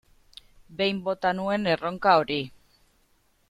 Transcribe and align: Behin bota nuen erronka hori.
Behin 0.79 1.03
bota 1.09 1.33
nuen 1.41 1.69
erronka 1.75 2.17
hori. 2.23 2.41